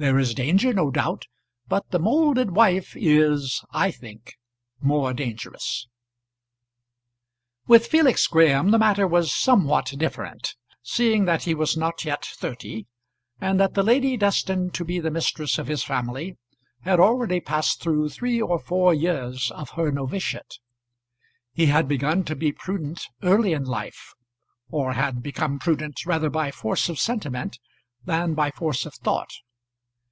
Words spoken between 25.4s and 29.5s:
prudent rather by force of sentiment than by force of thought.